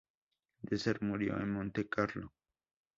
Dresser 0.63 0.99
murió 1.03 1.37
en 1.39 1.51
Montecarlo. 1.51 2.33